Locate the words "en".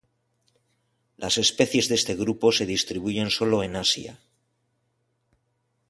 3.61-3.75